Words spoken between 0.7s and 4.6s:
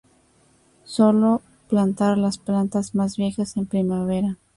Sólo plantar las plantas más viejas en primavera.